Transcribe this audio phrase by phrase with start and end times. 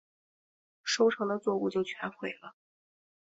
[0.83, 2.55] 收成的作物就全毁了